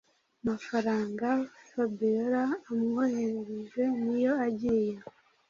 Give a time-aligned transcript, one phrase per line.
[0.47, 1.27] mafaranga
[1.69, 4.93] fabiora amwoherereje niyo agiye